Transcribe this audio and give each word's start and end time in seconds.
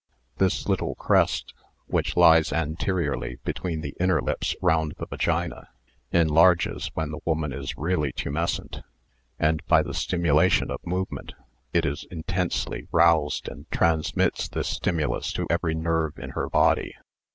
This 0.39 0.67
little 0.67 0.95
crest, 0.95 1.53
which 1.85 2.17
lies 2.17 2.51
anteriorly 2.51 3.37
between 3.43 3.81
the 3.81 3.95
inner 3.99 4.19
lips 4.19 4.55
round 4.59 4.95
the 4.97 5.05
vagina, 5.05 5.67
enlarges 6.11 6.89
when 6.95 7.11
the 7.11 7.19
woman 7.23 7.53
is 7.53 7.77
really 7.77 8.11
tumescent, 8.11 8.81
and 9.37 9.63
by 9.67 9.83
the 9.83 9.93
stirnu 9.93 10.33
lation 10.33 10.71
of 10.73 10.79
movement 10.87 11.33
it 11.71 11.85
is 11.85 12.07
intensely 12.09 12.87
roused 12.91 13.47
and 13.47 13.69
trans 13.69 14.15
mits 14.15 14.47
this 14.49 14.69
stimulus 14.69 15.31
to 15.33 15.45
every 15.51 15.75
nerve 15.75 16.17
in 16.17 16.31
her 16.31 16.49
body. 16.49 16.95